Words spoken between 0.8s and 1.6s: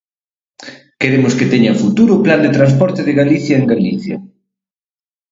Queremos que